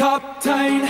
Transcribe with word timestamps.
kaptein. 0.00 0.86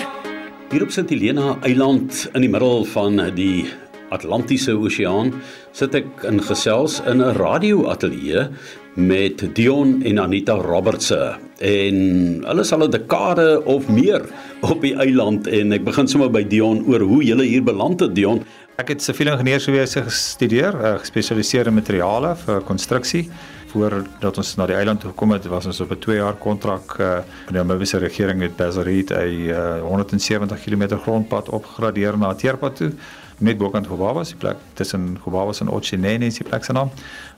Hier 0.71 0.83
op 0.87 0.93
Sint 0.95 1.11
Helena 1.11 1.57
Eiland 1.67 2.29
in 2.31 2.45
die 2.45 2.51
middel 2.51 2.85
van 2.93 3.19
die 3.35 3.67
Atlantiese 4.15 4.77
Oseaan 4.79 5.33
sit 5.75 5.97
ek 5.99 6.23
in 6.29 6.39
gesels 6.47 7.01
in 7.11 7.19
'n 7.19 7.35
radioateljee 7.39 8.47
met 8.95 9.43
Dion 9.55 10.03
en 10.03 10.19
Anita 10.19 10.55
Robertse 10.55 11.35
en 11.59 11.97
hulle 12.47 12.63
is 12.63 12.73
al 12.73 12.87
'n 12.87 12.91
dekade 12.91 13.63
of 13.65 13.89
meer 13.89 14.23
op 14.61 14.81
die 14.81 14.95
eiland 14.95 15.47
en 15.47 15.73
ek 15.73 15.85
begin 15.85 16.09
sommer 16.09 16.31
by 16.31 16.45
Dion 16.47 16.87
oor 16.87 17.01
hoe 17.01 17.23
jy 17.25 17.43
hier 17.43 17.63
beland 17.63 18.01
het 18.01 18.15
Dion. 18.15 18.45
Ek 18.79 18.89
het 18.89 19.03
siviele 19.03 19.33
ingenieurswese 19.33 20.03
gestudeer, 20.03 20.75
uh, 20.75 20.99
gespesialiseer 20.99 21.67
in 21.67 21.75
materiale 21.75 22.37
vir 22.37 22.61
konstruksie. 22.63 23.29
Voordat 23.71 24.37
ons 24.37 24.57
na 24.57 24.67
die 24.67 24.75
eiland 24.75 25.01
toe 25.01 25.11
gekom 25.11 25.31
het, 25.31 25.47
was 25.47 25.67
ons 25.67 25.81
op 25.81 25.91
'n 25.91 25.99
2 25.99 26.17
jaar 26.17 26.35
kontrak 26.35 26.99
uh, 26.99 27.15
met 27.47 27.55
die 27.55 27.57
Namibiese 27.57 27.99
regering 27.99 28.39
met 28.39 28.57
Bazariet 28.57 29.11
'n 29.11 29.51
uh, 29.51 29.81
170 29.83 30.63
km 30.63 30.99
grondpad 30.99 31.49
opgegradeer 31.49 32.19
na 32.19 32.35
Teerpad 32.35 32.77
toe 32.77 32.93
net 33.39 33.59
bokant 33.59 33.87
Gobabas, 33.87 34.29
die 34.29 34.37
plek 34.37 34.57
tussen 34.75 35.19
Gobabas 35.23 35.61
en 35.61 35.69
Otchinene 35.69 36.27
is 36.27 36.39
die 36.39 36.45
plek 36.45 36.65
se 36.65 36.73
naam, 36.73 36.91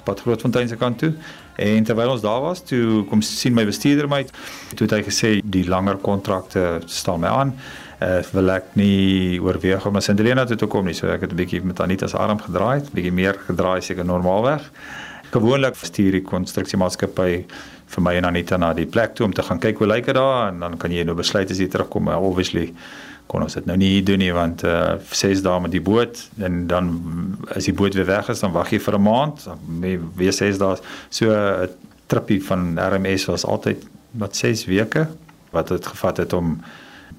pad 0.04 0.20
Grootfontein 0.20 0.68
se 0.68 0.76
kant 0.76 0.98
toe. 0.98 1.12
En 1.56 1.84
terwyl 1.84 2.10
ons 2.10 2.20
daar 2.20 2.40
was, 2.40 2.64
toe 2.66 3.04
kom 3.04 3.22
sien 3.22 3.54
my 3.54 3.64
bestuurder 3.64 4.08
my, 4.08 4.24
toe 4.74 4.86
het 4.86 4.96
hy 4.96 5.02
gesê 5.06 5.40
die 5.44 5.64
langer 5.68 6.00
kontrakte 6.02 6.80
staan 6.86 7.20
my 7.20 7.28
aan 7.28 7.54
uh, 8.02 8.18
wil 8.34 8.50
ek 8.56 8.74
nie 8.78 9.38
oorweeg 9.42 9.86
om 9.86 9.96
na 9.96 10.02
Sint 10.04 10.20
Helena 10.22 10.44
toe 10.48 10.58
te 10.58 10.68
kom 10.70 10.88
nie. 10.88 10.96
So 10.96 11.10
ek 11.12 11.26
het 11.26 11.32
'n 11.32 11.38
bietjie 11.38 11.62
met 11.62 11.80
Anita 11.80 12.06
se 12.08 12.16
arm 12.16 12.40
gedraai, 12.40 12.82
bietjie 12.92 13.12
meer 13.12 13.38
gedraai 13.46 13.80
seker 13.80 14.04
normaalweg. 14.04 14.70
Gewoonlik 15.32 15.78
stuur 15.80 16.12
die 16.12 16.24
konstruksiemaatskappy 16.28 17.30
vir 17.92 18.04
my 18.04 18.12
en 18.18 18.26
Anita 18.28 18.58
na 18.60 18.72
die 18.76 18.86
plek 18.86 19.14
toe 19.16 19.26
om 19.26 19.32
te 19.32 19.44
gaan 19.46 19.60
kyk 19.62 19.78
hoe 19.80 19.88
lyk 19.88 20.10
dit 20.10 20.16
daar 20.16 20.50
en 20.50 20.60
dan 20.60 20.76
kan 20.80 20.92
jy 20.92 21.04
nou 21.08 21.16
besluit 21.16 21.50
as 21.50 21.60
jy 21.60 21.68
terugkom. 21.72 22.10
Obviously 22.12 22.72
kon 23.32 23.44
ons 23.46 23.54
dit 23.56 23.68
nou 23.68 23.78
nie 23.80 24.02
doen 24.04 24.20
nie 24.20 24.32
want 24.36 24.64
uh 24.68 24.98
ses 25.08 25.40
dae 25.44 25.60
met 25.64 25.72
die 25.72 25.80
boot 25.80 26.20
en 26.44 26.66
dan 26.68 26.90
as 27.56 27.68
die 27.68 27.76
boot 27.76 27.96
weer 27.96 28.08
weg 28.10 28.28
is 28.28 28.42
dan 28.44 28.52
wag 28.52 28.72
jy 28.74 28.80
vir 28.84 28.98
'n 28.98 29.02
maand. 29.02 29.46
Weer 30.20 30.32
ses 30.32 30.58
dae. 30.58 30.76
So 31.08 31.32
'n 31.32 31.68
tripie 32.08 32.42
van 32.44 32.76
RMS 32.76 33.24
was 33.26 33.44
altyd 33.44 33.86
wat 34.12 34.36
6 34.36 34.66
weke 34.66 35.08
wat 35.50 35.68
dit 35.68 35.86
gevat 35.86 36.16
het 36.16 36.32
om 36.32 36.60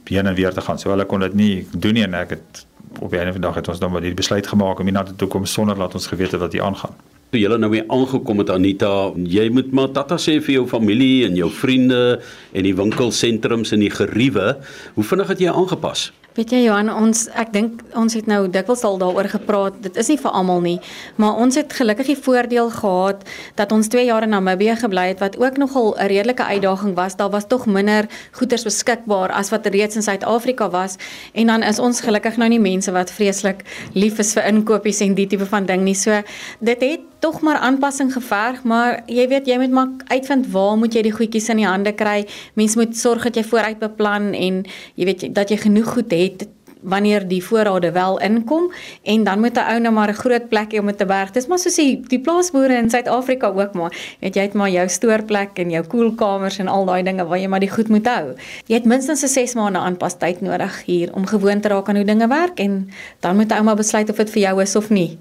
heen 0.05 0.27
en 0.27 0.35
weer 0.35 0.53
te 0.53 0.61
gaan. 0.61 0.79
So 0.79 0.89
hulle 0.89 1.05
kon 1.05 1.19
dit 1.19 1.33
nie 1.33 1.67
doen 1.71 1.93
nie 1.93 2.03
en 2.03 2.13
ek 2.13 2.29
het 2.29 2.65
op 2.99 3.11
'n 3.11 3.17
einde 3.17 3.31
van 3.31 3.41
die 3.41 3.49
dag 3.49 3.55
het 3.55 3.67
ons 3.67 3.79
dan 3.79 3.91
maar 3.91 4.01
die 4.01 4.13
besluit 4.13 4.47
gemaak 4.47 4.79
om 4.79 4.85
hiernatoe 4.85 5.15
toe 5.15 5.27
kom 5.27 5.45
sonder 5.45 5.77
laat 5.77 5.93
ons 5.93 6.07
geweet 6.07 6.31
het 6.31 6.39
wat 6.39 6.51
hier 6.51 6.63
aangaan. 6.63 6.93
Toe 7.33 7.41
jy 7.41 7.49
nou 7.57 7.71
weer 7.73 7.87
aangekom 7.89 8.43
het 8.43 8.51
Anita, 8.53 9.09
jy 9.17 9.47
moet 9.49 9.71
maar 9.73 9.87
tata 9.89 10.19
sê 10.21 10.35
vir 10.37 10.59
jou 10.59 10.67
familie 10.69 11.23
en 11.25 11.33
jou 11.33 11.47
vriende 11.49 12.19
en 12.53 12.67
die 12.67 12.75
winkelsentrums 12.77 13.73
en 13.73 13.81
die 13.81 13.89
geriewe, 13.89 14.51
hoe 14.93 15.05
vinnig 15.09 15.31
het 15.33 15.41
jy 15.41 15.49
aangepas? 15.49 16.11
Weet 16.37 16.49
jy 16.53 16.59
Johan, 16.63 16.91
ons 16.93 17.23
ek 17.37 17.49
dink 17.53 17.81
ons 17.97 18.13
het 18.17 18.29
nou 18.29 18.47
dikwels 18.53 18.81
al 18.85 18.99
daaroor 19.01 19.27
gepraat. 19.29 19.75
Dit 19.81 19.97
is 20.01 20.07
nie 20.09 20.17
vir 20.21 20.33
almal 20.33 20.61
nie, 20.65 20.75
maar 21.21 21.37
ons 21.41 21.57
het 21.57 21.73
gelukkig 21.73 22.11
die 22.11 22.17
voordeel 22.17 22.69
gehad 22.73 23.25
dat 23.57 23.73
ons 23.73 23.89
2 23.93 24.05
jaar 24.07 24.25
in 24.25 24.33
Namibië 24.33 24.77
gebly 24.81 25.07
het 25.11 25.21
wat 25.21 25.37
ook 25.41 25.57
nogal 25.61 25.93
'n 25.93 26.09
redelike 26.13 26.43
uitdaging 26.43 26.93
was. 26.97 27.17
Daar 27.17 27.29
was 27.29 27.47
tog 27.47 27.65
minder 27.65 28.09
goederes 28.31 28.65
beskikbaar 28.65 29.29
as 29.29 29.49
wat 29.49 29.65
reeds 29.65 29.95
in 29.95 30.01
Suid-Afrika 30.01 30.69
was 30.69 30.97
en 31.33 31.47
dan 31.47 31.63
is 31.63 31.79
ons 31.79 32.01
gelukkig 32.01 32.37
nou 32.37 32.49
nie 32.49 32.59
mense 32.59 32.91
wat 32.91 33.11
vreeslik 33.11 33.65
lief 33.93 34.19
is 34.19 34.33
vir 34.33 34.45
inkopies 34.45 35.01
en 35.01 35.13
die 35.13 35.27
tipe 35.27 35.45
van 35.45 35.65
ding 35.65 35.83
nie. 35.83 35.95
So 35.95 36.21
dit 36.59 36.81
het 36.81 37.12
tog 37.23 37.41
maar 37.41 37.61
aanpassing 37.63 38.11
geverg, 38.13 38.63
maar 38.67 39.03
jy 39.07 39.23
weet 39.31 39.47
jy 39.47 39.55
moet 39.61 39.71
maar 39.71 39.91
uitvind 40.11 40.49
waar 40.51 40.75
moet 40.77 40.95
jy 40.95 41.05
die 41.05 41.13
goedjies 41.15 41.47
in 41.53 41.61
die 41.61 41.67
hande 41.69 41.93
kry. 41.95 42.25
Mens 42.59 42.75
moet 42.75 42.97
sorg 42.99 43.23
dat 43.29 43.39
jy 43.39 43.45
vooruit 43.47 43.79
beplan 43.79 44.33
en 44.35 44.57
jy 44.99 45.07
weet 45.07 45.29
dat 45.35 45.53
jy 45.53 45.61
genoeg 45.63 45.93
goed 45.95 46.11
het 46.11 46.43
wanneer 46.83 47.27
die 47.27 47.43
voorrade 47.43 47.91
wel 47.91 48.19
inkom 48.19 48.71
en 49.03 49.23
dan 49.23 49.39
moet 49.39 49.57
'n 49.57 49.71
ou 49.71 49.79
nou 49.79 49.93
maar 49.93 50.09
'n 50.09 50.13
groot 50.13 50.49
plekie 50.49 50.79
om 50.79 50.85
dit 50.85 50.97
te 50.97 51.05
berg. 51.05 51.31
Dis 51.31 51.47
maar 51.47 51.59
soos 51.59 51.75
die 51.75 52.01
die 52.07 52.19
plaasboere 52.19 52.77
in 52.77 52.89
Suid-Afrika 52.89 53.47
ook 53.47 53.73
maar. 53.73 53.91
Weet 54.19 54.35
jy 54.35 54.41
het 54.41 54.53
maar 54.53 54.69
jou 54.69 54.89
stoorplek 54.89 55.57
en 55.59 55.69
jou 55.69 55.83
koelkamers 55.83 56.59
en 56.59 56.67
al 56.67 56.85
daai 56.85 57.03
dinge 57.03 57.25
waar 57.25 57.39
jy 57.39 57.47
maar 57.47 57.59
die 57.59 57.71
goed 57.71 57.87
moet 57.87 58.07
hou. 58.07 58.33
Jy 58.65 58.75
het 58.75 58.85
minstens 58.85 59.23
'n 59.23 59.27
6 59.27 59.53
maande 59.53 59.79
aanpastyd 59.79 60.41
nodig 60.41 60.83
hier 60.85 61.13
om 61.13 61.25
gewoon 61.25 61.59
te 61.59 61.67
raak 61.67 61.89
aan 61.89 61.95
hoe 61.95 62.05
dinge 62.05 62.27
werk 62.27 62.59
en 62.59 62.89
dan 63.19 63.35
moet 63.35 63.51
'n 63.51 63.53
ou 63.53 63.63
maar 63.63 63.75
besluit 63.75 64.09
of 64.09 64.15
dit 64.15 64.29
vir 64.29 64.41
jou 64.41 64.61
is 64.61 64.75
of 64.75 64.89
nie. 64.89 65.17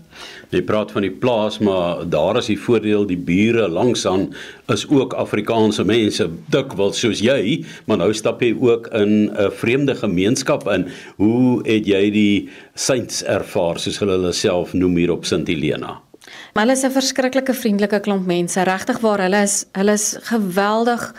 Jy 0.52 0.60
praat 0.68 0.90
van 0.92 1.02
die 1.02 1.10
plaas, 1.10 1.58
maar 1.58 2.02
daar 2.08 2.36
is 2.36 2.50
die 2.50 2.58
voordeel 2.60 3.06
die 3.08 3.16
bure 3.16 3.68
langsaan 3.68 4.34
is 4.72 4.84
ook 4.88 5.14
Afrikaanse 5.16 5.84
mense, 5.88 6.26
dikwels 6.52 7.00
soos 7.00 7.22
jy, 7.24 7.62
maar 7.88 8.02
nou 8.02 8.10
stap 8.16 8.42
jy 8.44 8.52
ook 8.60 8.90
in 8.92 9.32
'n 9.32 9.50
vreemde 9.50 9.94
gemeenskap 9.94 10.68
in. 10.68 10.86
Hoe 11.16 11.51
het 11.66 11.86
jy 11.86 12.10
die 12.14 12.48
saints 12.74 13.22
ervaar 13.22 13.78
soos 13.82 14.00
hulle 14.02 14.16
hulle 14.18 14.32
self 14.32 14.72
noem 14.74 14.96
hier 14.96 15.12
op 15.12 15.28
Sint 15.28 15.48
Helena? 15.52 16.00
Hulle 16.54 16.72
is 16.72 16.84
'n 16.84 16.90
verskriklike 16.90 17.54
vriendelike 17.54 18.00
klomp 18.00 18.26
mense, 18.26 18.62
regtig 18.62 19.00
waar 19.00 19.20
hulle 19.20 19.42
is, 19.42 19.64
hulle 19.72 19.92
is 19.92 20.16
geweldig 20.22 21.12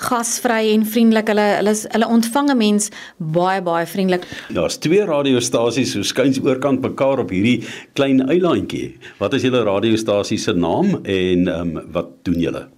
gasvry 0.00 0.72
en 0.74 0.84
vriendelik. 0.86 1.28
Hulle 1.32 1.46
hulle 1.58 1.70
is 1.70 1.86
hulle 1.92 2.08
ontvang 2.08 2.50
'n 2.50 2.56
mens 2.56 2.90
baie 3.18 3.62
baie 3.62 3.86
vriendelik. 3.86 4.26
Daar's 4.48 4.78
twee 4.78 5.04
radiostasies 5.04 5.92
so 5.92 6.02
skuins 6.02 6.40
oorkant 6.40 6.80
mekaar 6.80 7.18
op 7.18 7.30
hierdie 7.30 7.64
klein 7.94 8.20
eilandjie. 8.28 8.98
Wat 9.18 9.34
is 9.34 9.42
julle 9.42 9.64
radiostasie 9.64 10.38
se 10.38 10.52
naam 10.52 11.00
en 11.04 11.48
ehm 11.48 11.76
um, 11.76 11.92
wat 11.92 12.08
doen 12.24 12.40
julle? 12.40 12.68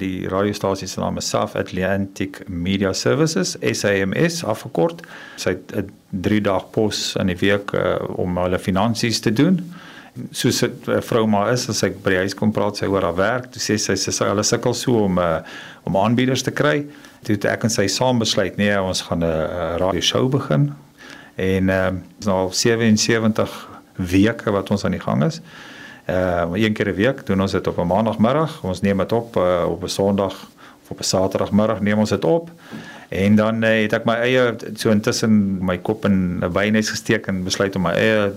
Die 0.00 0.28
radiostasie 0.28 0.88
se 0.88 1.00
naam 1.00 1.16
is 1.16 1.28
South 1.28 1.56
Atlantic 1.56 2.48
Media 2.48 2.92
Services, 2.92 3.56
SAMS 3.60 4.44
afgekort. 4.44 5.02
Sy 5.36 5.50
het 5.50 5.74
'n 5.76 5.90
3 6.10 6.40
dag 6.40 6.70
pos 6.70 7.16
in 7.20 7.26
die 7.26 7.36
week 7.36 7.72
uh, 7.72 7.96
om 8.16 8.36
hulle 8.36 8.58
finansies 8.58 9.20
te 9.20 9.32
doen. 9.32 9.60
Soos 10.30 10.62
'n 10.62 10.72
uh, 10.88 11.00
vrou 11.00 11.26
maar 11.26 11.52
is 11.52 11.68
as 11.68 11.78
sy 11.78 11.90
by 11.90 12.10
die 12.10 12.22
huis 12.24 12.34
kom 12.34 12.52
praat 12.52 12.76
sy 12.76 12.86
oor 12.86 13.02
haar 13.02 13.16
werk, 13.16 13.50
toe 13.52 13.60
sê 13.60 13.76
sy 13.78 13.96
sy 13.96 14.24
hulle 14.24 14.42
sukkel 14.42 14.74
so 14.74 15.04
om 15.04 15.18
uh, 15.18 15.40
om 15.84 15.96
aanbieders 15.96 16.42
te 16.42 16.50
kry. 16.50 16.86
Toe 17.22 17.34
het 17.34 17.44
ek 17.44 17.64
en 17.64 17.70
sy 17.70 17.86
saam 17.86 18.18
besluit 18.18 18.56
nee, 18.56 18.80
ons 18.80 19.02
gaan 19.02 19.20
'n 19.20 19.28
uh, 19.28 19.76
radio 19.76 20.00
show 20.00 20.28
begin. 20.28 20.72
En 21.36 21.68
uh, 21.68 21.90
nou 22.24 22.52
77 22.52 23.68
weke 23.96 24.50
wat 24.50 24.70
ons 24.70 24.84
aan 24.84 24.96
die 24.96 25.00
gang 25.00 25.24
is. 25.24 25.40
Uh 26.12 26.48
een 26.52 26.72
keer 26.72 26.88
'n 26.88 26.94
week 26.94 27.26
doen 27.26 27.40
ons 27.40 27.52
dit 27.52 27.66
op 27.66 27.78
'n 27.78 27.86
maandagmiddag. 27.86 28.62
Ons 28.62 28.80
neem 28.80 28.98
dit 28.98 29.12
op 29.12 29.36
uh, 29.36 29.64
op 29.68 29.82
'n 29.82 29.88
Sondag 29.88 30.48
of 30.82 30.90
op 30.90 30.98
'n 30.98 31.02
Saterdagmiddag 31.02 31.80
neem 31.80 31.98
ons 31.98 32.08
dit 32.08 32.24
op. 32.24 32.50
En 33.08 33.34
dan 33.34 33.64
uh, 33.64 33.82
het 33.82 33.92
ek 33.92 34.04
my 34.04 34.14
eie 34.14 34.54
so 34.74 34.90
intussen 34.90 35.64
my 35.64 35.78
kop 35.78 36.04
in 36.04 36.38
'n 36.44 36.52
wynes 36.52 36.90
gesteek 36.90 37.26
en 37.26 37.44
besluit 37.44 37.76
om 37.76 37.82
my 37.82 37.92
eie 37.92 38.32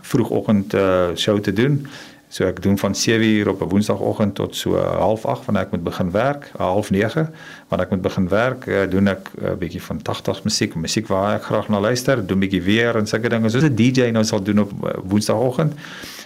vroegoggend 0.00 0.74
uh 0.74 1.08
show 1.14 1.38
te 1.40 1.52
doen. 1.52 1.86
So 2.36 2.44
ek 2.44 2.58
doen 2.62 2.76
van 2.78 2.94
7uur 2.94 3.48
op 3.48 3.60
'n 3.60 3.68
Woensdagoggend 3.68 4.34
tot 4.34 4.56
so 4.56 4.76
08:30 4.76 5.44
wanneer 5.44 5.62
ek 5.62 5.70
moet 5.70 5.82
begin 5.82 6.10
werk, 6.10 6.50
08:30 6.56 7.30
wanneer 7.68 7.86
ek 7.86 7.90
moet 7.90 8.00
begin 8.00 8.28
werk, 8.28 8.66
uh, 8.66 8.90
doen 8.90 9.06
ek 9.08 9.30
'n 9.34 9.44
uh, 9.44 9.52
bietjie 9.52 9.82
van 9.82 10.02
80s 10.02 10.42
musiek, 10.42 10.74
musiek 10.74 11.06
waar 11.06 11.34
ek 11.34 11.42
graag 11.42 11.68
na 11.68 11.80
luister, 11.80 12.26
doen 12.26 12.38
bietjie 12.38 12.62
weer 12.62 12.96
en 12.96 13.06
sulke 13.06 13.28
dinge 13.28 13.48
soos 13.48 13.62
'n 13.62 13.74
DJ 13.74 14.10
nou 14.10 14.24
sal 14.24 14.42
doen 14.42 14.58
op 14.58 14.70
Woensdagoggend. 15.04 15.72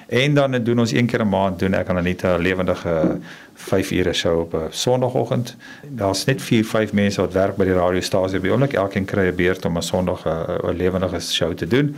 En 0.07 0.35
dan 0.35 0.65
doen 0.65 0.79
ons 0.79 0.93
een 0.93 1.07
keer 1.07 1.21
'n 1.21 1.29
maand 1.29 1.59
doen 1.59 1.75
ek 1.75 1.89
aan 1.89 1.97
'n 1.97 2.03
nuwe 2.03 2.39
lewendige 2.39 3.19
5 3.55 3.91
ure 3.91 4.13
show 4.13 4.41
op 4.41 4.55
'n 4.55 4.67
Sondagoggend. 4.71 5.57
Daar's 5.89 6.25
net 6.25 6.43
4, 6.43 6.65
5 6.65 6.93
mense 6.93 7.21
wat 7.21 7.33
werk 7.33 7.57
by 7.57 7.65
die 7.65 7.75
radiostasie 7.75 8.41
by 8.41 8.49
oomblik. 8.49 8.73
Elkeen 8.73 9.05
kry 9.05 9.29
'n 9.29 9.35
beurt 9.35 9.65
om 9.65 9.77
'n 9.77 9.83
Sondag 9.83 10.27
'n 10.27 10.77
lewendige 10.77 11.21
show 11.21 11.53
te 11.53 11.67
doen. 11.67 11.97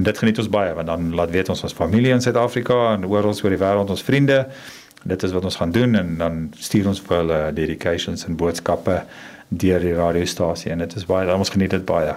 En 0.00 0.06
dit 0.06 0.18
geniet 0.18 0.38
ons 0.40 0.48
baie 0.48 0.72
want 0.74 0.88
dan 0.88 1.10
laat 1.14 1.30
weet 1.30 1.50
ons 1.52 1.62
ons 1.66 1.74
familie 1.76 2.14
in 2.14 2.22
Suid-Afrika 2.24 2.76
en 2.94 3.02
oral 3.04 3.34
oor 3.36 3.52
die 3.52 3.58
wêreld 3.60 3.90
ons 3.92 4.02
vriende. 4.02 4.46
Dit 5.04 5.26
is 5.26 5.34
wat 5.36 5.44
ons 5.44 5.58
gaan 5.60 5.74
doen 5.76 5.94
en 5.94 6.14
dan 6.16 6.38
stuur 6.56 6.88
ons 6.88 7.02
vir 7.04 7.16
hulle 7.18 7.40
dedications 7.52 8.24
en 8.24 8.38
boodskappe 8.40 9.02
deur 9.50 9.82
die 9.82 9.94
radiostasie 9.94 10.70
en 10.70 10.78
dit 10.78 10.92
is 10.94 11.04
baie 11.08 11.26
ons 11.34 11.50
geniet 11.50 11.72
dit 11.74 11.82
baie. 11.86 12.12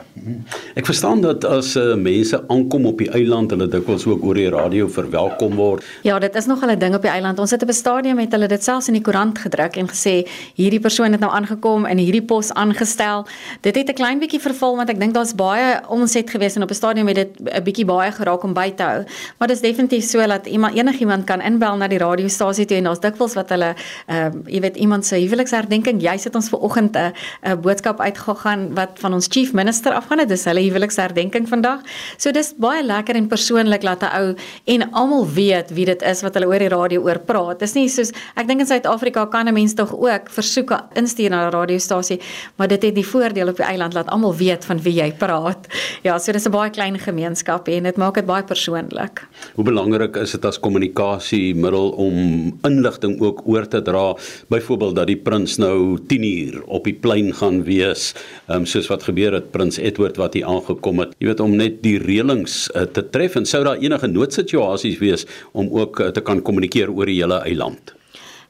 Ek 0.77 0.85
verstaan 0.85 1.23
dat 1.23 1.45
as 1.49 1.71
uh, 1.79 1.95
mense 1.97 2.37
aankom 2.53 2.85
op 2.85 2.99
die 3.01 3.09
eiland, 3.09 3.49
hulle 3.55 3.65
dikwels 3.67 4.05
ook 4.05 4.21
oor 4.21 4.37
die 4.37 4.49
radio 4.53 4.85
verwelkom 4.87 5.55
word. 5.57 5.85
Ja, 6.05 6.19
dit 6.21 6.35
is 6.35 6.45
nog 6.45 6.61
'n 6.61 6.77
ding 6.77 6.93
op 6.95 7.01
die 7.01 7.09
eiland. 7.09 7.39
Ons 7.39 7.51
het 7.51 7.63
op 7.63 7.69
'n 7.69 7.73
stadium 7.73 8.15
met 8.15 8.31
hulle 8.31 8.47
dit 8.47 8.63
selfs 8.63 8.87
in 8.87 8.93
die 8.93 9.01
koerant 9.01 9.39
gedruk 9.39 9.75
en 9.77 9.87
gesê 9.89 10.27
hierdie 10.53 10.79
persoon 10.79 11.11
het 11.11 11.19
nou 11.19 11.31
aangekom 11.31 11.85
en 11.85 11.97
hierdie 11.97 12.21
pos 12.21 12.53
aangestel. 12.53 13.25
Dit 13.61 13.75
het 13.75 13.89
'n 13.89 13.93
klein 13.93 14.19
bietjie 14.19 14.41
verval 14.41 14.75
want 14.75 14.89
ek 14.89 14.99
dink 14.99 15.13
daar's 15.13 15.33
baie 15.35 15.81
omset 15.87 16.29
gewees 16.29 16.55
en 16.55 16.63
op 16.63 16.69
'n 16.69 16.73
stadium 16.73 17.07
het 17.07 17.15
dit 17.15 17.29
'n 17.41 17.63
bietjie 17.63 17.85
baie 17.85 18.11
geraak 18.11 18.43
om 18.43 18.53
by 18.53 18.71
te 18.71 18.83
hou. 18.83 19.03
Maar 19.37 19.47
dit 19.47 19.57
is 19.57 19.61
definitief 19.61 20.03
so 20.03 20.27
dat 20.27 20.45
iemand 20.45 20.75
enigiemand 20.75 21.23
kan 21.25 21.41
inbel 21.41 21.77
na 21.77 21.87
die 21.87 21.97
radiostasie 21.97 22.65
toe 22.65 22.77
en 22.77 22.83
daar's 22.83 22.99
dikwels 22.99 23.33
wat 23.33 23.49
hulle 23.49 23.73
ehm 24.05 24.37
uh, 24.45 24.53
jy 24.53 24.59
weet 24.59 24.75
iemand 24.75 25.05
se 25.05 25.15
huweliksherdenking, 25.15 26.01
jy 26.01 26.17
sit 26.17 26.35
ons 26.35 26.49
ver 26.49 26.59
oggend 26.59 26.95
'n 26.95 26.99
uh, 26.99 27.11
'n 27.41 27.61
boodskap 27.61 27.99
uitgegaan 27.99 28.73
wat 28.75 28.89
van 28.99 29.13
ons 29.13 29.27
chief 29.29 29.53
minister 29.53 29.93
afgaan 29.93 30.19
het. 30.19 30.29
Dis 30.29 30.45
hulle 30.45 30.59
huweliksherdenking 30.59 31.47
vandag. 31.47 31.79
So 32.17 32.31
dis 32.31 32.53
baie 32.57 32.83
lekker 32.83 33.15
en 33.15 33.27
persoonlik 33.27 33.83
laat 33.83 34.03
'n 34.03 34.11
ou 34.21 34.35
en 34.65 34.91
almal 34.91 35.27
weet 35.27 35.73
wie 35.73 35.85
dit 35.85 36.01
is 36.01 36.21
wat 36.21 36.33
hulle 36.33 36.47
oor 36.47 36.59
die 36.59 36.69
radio 36.69 37.01
oor 37.01 37.19
praat. 37.19 37.59
Dis 37.59 37.73
nie 37.73 37.87
soos 37.89 38.11
ek 38.35 38.47
dink 38.47 38.59
in 38.59 38.67
Suid-Afrika 38.67 39.25
kan 39.25 39.47
'n 39.47 39.53
mens 39.53 39.73
tog 39.73 39.93
ook 39.93 40.29
versoeke 40.29 40.79
instuur 40.93 41.29
na 41.29 41.47
'n 41.47 41.51
radiostasie, 41.51 42.19
maar 42.57 42.67
dit 42.67 42.83
het 42.83 42.95
die 42.95 43.05
voordeel 43.05 43.47
op 43.47 43.57
die 43.57 43.65
eiland 43.65 43.93
laat 43.93 44.07
almal 44.07 44.35
weet 44.35 44.65
van 44.65 44.81
wie 44.81 44.93
jy 44.93 45.11
praat. 45.11 45.67
Ja, 46.03 46.17
so 46.19 46.31
dis 46.31 46.45
'n 46.45 46.51
baie 46.51 46.69
klein 46.69 46.99
gemeenskap 46.99 47.67
en 47.67 47.83
dit 47.83 47.97
maak 47.97 48.15
dit 48.15 48.25
baie 48.25 48.43
persoonlik. 48.43 49.27
Hoe 49.55 49.63
belangrik 49.63 50.15
is 50.15 50.31
dit 50.31 50.45
as 50.45 50.59
kommunikasiemiddel 50.59 51.89
om 51.89 52.15
inligting 52.61 53.21
ook 53.21 53.41
oor 53.45 53.67
te 53.67 53.81
dra, 53.81 54.15
byvoorbeeld 54.49 54.95
dat 54.95 55.07
die 55.07 55.17
prins 55.17 55.57
nou 55.57 55.97
10 56.07 56.23
uur 56.23 56.63
op 56.65 56.83
die 56.83 56.93
plein 56.93 57.12
gaan 57.33 57.63
wees, 57.63 58.13
um, 58.47 58.65
soos 58.65 58.87
wat 58.91 59.03
gebeur 59.03 59.33
het 59.33 59.51
prins 59.51 59.77
Edward 59.77 60.17
wat 60.17 60.33
hier 60.33 60.45
aangekom 60.49 60.99
het. 60.99 61.13
Jy 61.19 61.27
weet 61.27 61.39
om 61.39 61.55
net 61.55 61.81
die 61.85 61.97
reëlings 62.01 62.69
uh, 62.73 62.87
te 62.89 63.05
tref 63.09 63.35
en 63.35 63.45
sou 63.45 63.63
daar 63.63 63.81
enige 63.81 64.07
noodsituasies 64.07 64.97
wees 64.99 65.27
om 65.51 65.69
ook 65.71 65.99
uh, 65.99 66.07
te 66.07 66.21
kan 66.21 66.41
kommunikeer 66.41 66.91
oor 66.91 67.05
die 67.05 67.21
hele 67.21 67.41
eiland. 67.45 67.93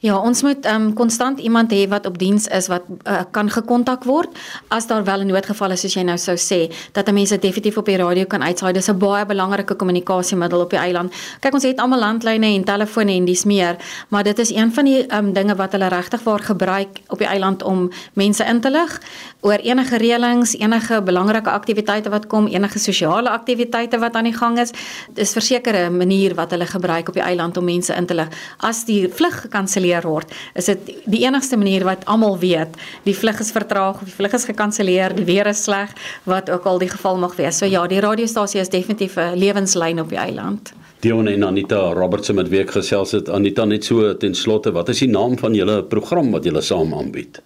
Ja, 0.03 0.17
ons 0.19 0.41
moet 0.43 0.65
um, 0.67 0.89
konstant 0.93 1.39
iemand 1.39 1.71
hê 1.71 1.85
wat 1.87 2.03
op 2.05 2.17
diens 2.19 2.49
is 2.51 2.65
wat 2.67 2.83
uh, 3.07 3.21
kan 3.31 3.47
gekontak 3.47 4.03
word 4.03 4.27
as 4.67 4.87
daar 4.89 5.03
wel 5.07 5.23
'n 5.23 5.31
noodgeval 5.31 5.71
is 5.71 5.79
soos 5.79 5.93
jy 5.95 6.03
nou 6.03 6.17
sou 6.17 6.35
sê 6.35 6.67
dat 6.91 7.11
mense 7.11 7.39
definitief 7.39 7.77
op 7.77 7.85
die 7.85 7.95
radio 7.95 8.25
kan 8.25 8.43
uitsaai. 8.43 8.73
Dis 8.73 8.89
'n 8.89 8.97
baie 8.97 9.25
belangrike 9.25 9.75
kommunikasiemiddel 9.75 10.59
op 10.59 10.69
die 10.69 10.79
eiland. 10.79 11.13
Kyk, 11.39 11.53
ons 11.53 11.63
het 11.63 11.79
almal 11.79 11.99
landlyne 11.99 12.45
en 12.45 12.63
telefone 12.63 13.11
en 13.11 13.25
dis 13.25 13.43
meer, 13.43 13.77
maar 14.09 14.23
dit 14.23 14.39
is 14.39 14.49
een 14.49 14.73
van 14.73 14.85
die 14.85 15.15
um, 15.15 15.33
dinge 15.33 15.55
wat 15.55 15.71
hulle 15.71 15.87
regtig 15.87 16.23
waar 16.23 16.39
gebruik 16.39 16.99
op 17.07 17.17
die 17.17 17.27
eiland 17.27 17.63
om 17.63 17.89
mense 18.13 18.43
in 18.43 18.59
te 18.61 18.71
lig 18.71 18.99
oor 19.41 19.59
enige 19.59 19.97
reëlings, 19.97 20.57
enige 20.59 21.01
belangrike 21.01 21.49
aktiwiteite 21.49 22.09
wat 22.09 22.27
kom, 22.27 22.47
enige 22.47 22.79
sosiale 22.79 23.29
aktiwiteite 23.29 23.99
wat 23.99 24.15
aan 24.15 24.23
die 24.23 24.37
gang 24.37 24.59
is. 24.59 24.71
Dis 25.13 25.31
verseker 25.31 25.75
'n 25.75 25.97
manier 25.97 26.35
wat 26.35 26.51
hulle 26.51 26.65
gebruik 26.65 27.07
op 27.07 27.13
die 27.13 27.23
eiland 27.23 27.57
om 27.57 27.63
mense 27.63 27.93
in 27.93 28.05
te 28.05 28.13
lig. 28.13 28.27
As 28.57 28.85
die 28.85 29.09
vlug 29.09 29.41
gekanselleer 29.41 29.92
gekanselleer 29.93 30.07
word, 30.07 30.31
is 30.55 30.65
dit 30.65 31.05
die 31.05 31.23
enigste 31.25 31.57
manier 31.57 31.85
wat 31.85 32.05
almal 32.05 32.37
weet, 32.39 32.77
die 33.05 33.15
vlug 33.15 33.39
is 33.39 33.51
vertraag 33.51 34.01
of 34.01 34.07
die 34.07 34.15
vlug 34.15 34.33
is 34.33 34.45
gekanselleer, 34.45 35.13
die 35.15 35.25
weer 35.25 35.47
is 35.47 35.63
sleg, 35.63 35.93
wat 36.25 36.49
ook 36.49 36.65
al 36.65 36.79
die 36.79 36.89
geval 36.89 37.17
mag 37.17 37.35
wees. 37.37 37.57
So 37.57 37.65
ja, 37.65 37.85
die 37.87 38.01
radiostasie 38.01 38.61
is 38.61 38.69
definitief 38.69 39.17
'n 39.17 39.37
lewenslyn 39.37 39.99
op 39.99 40.09
die 40.09 40.17
eiland. 40.17 40.73
Dion 41.01 41.27
en 41.27 41.43
Anita 41.43 41.93
Robertson 41.93 42.35
met 42.35 42.49
week 42.49 42.71
gesels 42.71 43.11
het 43.11 43.29
Anita 43.29 43.65
net 43.65 43.83
so 43.83 44.13
ten 44.13 44.33
slotte, 44.33 44.71
wat 44.71 44.89
is 44.89 44.99
die 44.99 45.09
naam 45.09 45.37
van 45.37 45.53
julle 45.53 45.83
program 45.83 46.31
wat 46.31 46.43
julle 46.43 46.61
saam 46.61 46.93
aanbied? 46.93 47.41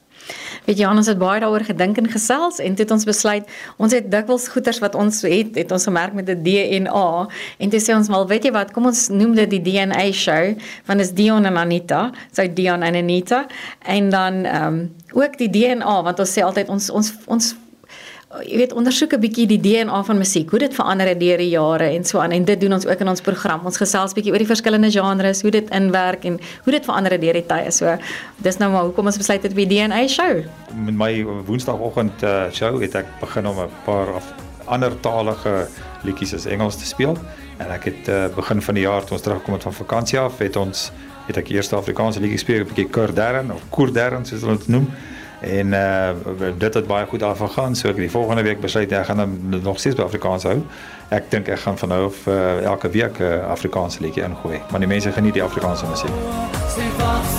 Weet 0.67 0.81
jy 0.81 0.87
ons 0.91 1.07
het 1.07 1.19
baie 1.19 1.39
daaroor 1.39 1.63
gedink 1.63 1.97
en 2.01 2.09
gesels 2.11 2.59
en 2.59 2.75
het 2.75 2.91
ons 2.91 3.05
besluit 3.07 3.45
ons 3.79 3.93
het 3.95 4.09
dikwels 4.11 4.49
goeters 4.51 4.81
wat 4.83 4.97
ons 4.99 5.21
het 5.23 5.55
het 5.55 5.71
ons 5.71 5.87
gemerk 5.87 6.13
met 6.17 6.27
'n 6.29 6.43
DNA 6.43 7.27
en 7.57 7.69
toe 7.69 7.79
sê 7.79 7.95
ons 7.95 8.09
maar 8.11 8.27
weet 8.27 8.43
jy 8.43 8.51
wat 8.51 8.73
kom 8.75 8.85
ons 8.85 9.07
noem 9.07 9.35
dit 9.35 9.49
die 9.49 9.63
DNA 9.63 10.11
show 10.11 10.55
want 10.85 10.99
is 10.99 11.13
Dion 11.13 11.45
en 11.45 11.57
Anita. 11.57 12.11
So 12.31 12.43
Dion 12.53 12.83
en 12.83 12.95
Anita. 12.95 13.47
En 13.85 14.09
dan 14.09 14.45
ehm 14.45 14.67
um, 14.67 14.95
ook 15.13 15.37
die 15.37 15.49
DNA 15.49 16.03
want 16.03 16.19
ons 16.19 16.33
sê 16.33 16.43
altyd 16.43 16.69
ons 16.69 16.89
ons 16.89 17.13
ons 17.25 17.55
jy 18.27 18.57
weet 18.59 18.73
ondersoek 18.75 19.13
'n 19.13 19.19
bietjie 19.23 19.47
die 19.47 19.59
DNA 19.59 20.03
van 20.03 20.17
musiek, 20.17 20.49
hoe 20.49 20.59
dit 20.59 20.73
verander 20.73 21.07
het 21.07 21.19
deur 21.19 21.37
die 21.37 21.49
jare 21.49 21.87
en 21.95 22.03
so 22.03 22.19
aan 22.19 22.31
en 22.31 22.45
dit 22.45 22.59
doen 22.59 22.73
ons 22.73 22.85
ook 22.85 22.99
in 22.99 23.07
ons 23.07 23.21
program. 23.21 23.61
Ons 23.65 23.77
gesels 23.77 24.13
bietjie 24.13 24.31
oor 24.31 24.37
die 24.37 24.47
verskillende 24.47 24.91
genres, 24.91 25.41
hoe 25.41 25.51
dit 25.51 25.69
inwerk 25.69 26.25
en 26.25 26.39
hoe 26.63 26.71
dit 26.71 26.85
verander 26.85 27.11
het 27.11 27.21
deur 27.21 27.33
die 27.33 27.45
tye. 27.45 27.71
So 27.71 27.97
dis 28.37 28.57
nou 28.57 28.71
maar 28.71 28.83
hoekom 28.83 29.05
ons 29.05 29.17
besluit 29.17 29.43
het 29.43 29.51
op 29.51 29.57
die 29.57 29.67
DNA 29.67 30.07
show. 30.07 30.43
Met 30.75 30.93
my 30.93 31.23
woensdagoggend 31.23 32.23
uh, 32.23 32.51
show 32.51 32.81
het 32.81 32.95
ek 32.95 33.05
begin 33.19 33.47
om 33.47 33.59
'n 33.59 33.69
paar 33.85 34.13
of 34.15 34.33
ander 34.65 34.99
talige 34.99 35.67
liedjies 36.03 36.33
as 36.33 36.45
Engels 36.45 36.75
te 36.75 36.85
speel 36.85 37.17
en 37.57 37.71
ek 37.71 37.83
het 37.83 38.07
uh, 38.07 38.27
begin 38.35 38.61
van 38.61 38.73
die 38.73 38.83
jaar 38.83 39.03
toe 39.03 39.13
ons 39.13 39.21
terugkom 39.21 39.53
het 39.53 39.63
van 39.63 39.73
vakansie 39.73 40.19
af, 40.19 40.37
het 40.37 40.55
ons 40.55 40.91
het 41.27 41.37
ek 41.37 41.49
eerste 41.49 41.75
Afrikaanse 41.75 42.19
liedjies 42.19 42.43
gespeel, 42.43 42.63
'n 42.63 42.67
bietjie 42.67 42.89
koordern 42.89 43.51
of 43.51 43.61
koordern 43.69 44.25
soos 44.25 44.41
hulle 44.41 44.57
dit 44.57 44.67
noem 44.67 44.91
en 45.41 45.67
uh 45.67 46.09
dit 46.57 46.73
het 46.73 46.87
baie 46.87 47.05
goed 47.05 47.23
afgegaan 47.23 47.75
so 47.75 47.89
ek 47.89 47.95
die 47.95 48.11
volgende 48.11 48.41
week 48.41 48.61
besluit 48.61 48.91
ek 48.91 49.05
gaan 49.05 49.37
nog 49.61 49.79
steeds 49.79 49.95
by 49.95 50.01
Afrikaans 50.01 50.43
hou. 50.43 50.61
Ek 51.09 51.31
dink 51.31 51.47
ek 51.47 51.59
gaan 51.59 51.77
van 51.77 51.89
nou 51.89 52.05
af 52.05 52.27
uh, 52.27 52.63
elke 52.63 52.89
week 52.89 53.19
'n 53.19 53.23
uh, 53.23 53.49
Afrikaanse 53.49 54.01
liedjie 54.01 54.23
ingooi. 54.23 54.61
Want 54.69 54.79
die 54.79 54.87
mense 54.87 55.11
geniet 55.11 55.33
die 55.33 55.43
Afrikaanse 55.43 55.85
musiek 55.85 57.36